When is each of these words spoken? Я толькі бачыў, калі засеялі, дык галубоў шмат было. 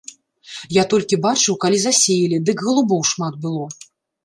Я 0.75 0.83
толькі 0.93 1.19
бачыў, 1.25 1.59
калі 1.67 1.77
засеялі, 1.85 2.41
дык 2.49 2.57
галубоў 2.71 3.07
шмат 3.13 3.33
было. 3.47 3.71